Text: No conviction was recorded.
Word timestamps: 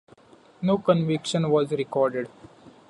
No 0.63 0.79
conviction 0.79 1.47
was 1.51 1.69
recorded. 1.73 2.27